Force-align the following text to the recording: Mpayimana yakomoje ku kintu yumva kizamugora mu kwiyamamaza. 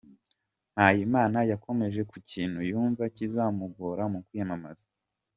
Mpayimana 0.73 1.39
yakomoje 1.51 2.01
ku 2.09 2.17
kintu 2.31 2.59
yumva 2.69 3.03
kizamugora 3.15 4.03
mu 4.13 4.19
kwiyamamaza. 4.25 4.87